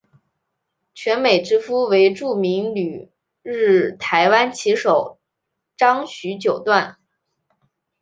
[0.95, 3.11] 泉美之夫为著名旅
[3.43, 5.19] 日台湾棋手
[5.77, 6.97] 张栩九段。